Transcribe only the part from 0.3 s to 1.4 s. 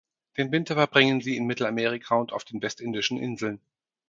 Den Winter verbringen sie